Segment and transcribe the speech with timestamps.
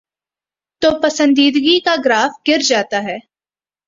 [0.81, 3.17] توپسندیدگی کا گراف گر جاتا ہے۔